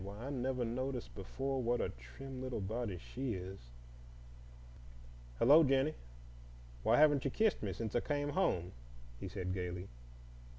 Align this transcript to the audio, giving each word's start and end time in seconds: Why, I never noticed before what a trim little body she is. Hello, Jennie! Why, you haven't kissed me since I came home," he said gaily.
Why, 0.03 0.17
I 0.17 0.29
never 0.31 0.65
noticed 0.65 1.13
before 1.13 1.61
what 1.61 1.79
a 1.79 1.89
trim 1.89 2.41
little 2.41 2.59
body 2.59 2.97
she 2.97 3.35
is. 3.35 3.59
Hello, 5.37 5.61
Jennie! 5.63 5.93
Why, 6.81 6.95
you 6.95 6.99
haven't 7.01 7.33
kissed 7.35 7.61
me 7.61 7.71
since 7.71 7.95
I 7.95 7.99
came 7.99 8.29
home," 8.29 8.71
he 9.19 9.27
said 9.27 9.53
gaily. 9.53 9.89